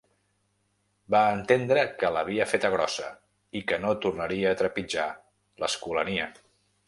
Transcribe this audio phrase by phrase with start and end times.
[1.15, 3.11] Va entendre que l'havia feta grossa
[3.61, 5.07] i que no tornaria a trepitjar
[5.65, 6.29] l'Escolania.